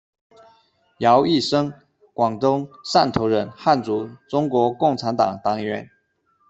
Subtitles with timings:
[0.97, 1.71] 姚奕生，
[2.15, 5.91] 广东汕头人，汉族，中国共产党党员。